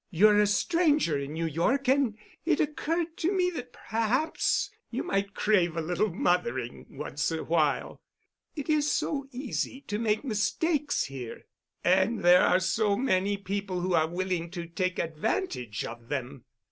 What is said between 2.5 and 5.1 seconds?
occurred to me that perhaps you